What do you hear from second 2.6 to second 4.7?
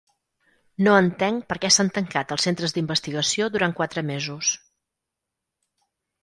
d’investigació durant quatre mesos.